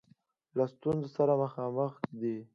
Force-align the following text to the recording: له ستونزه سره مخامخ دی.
له 0.57 0.65
ستونزه 0.73 1.07
سره 1.17 1.33
مخامخ 1.43 1.93
دی. 2.19 2.35